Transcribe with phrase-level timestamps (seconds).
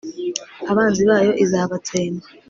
[0.71, 2.25] abanzi bayo izabatsemba